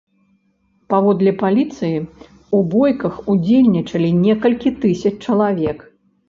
Паводле 0.93 1.33
паліцыі, 1.41 1.99
у 2.61 2.61
бойках 2.71 3.13
удзельнічалі 3.35 4.09
некалькі 4.25 4.69
тысяч 4.87 5.13
чалавек. 5.29 5.87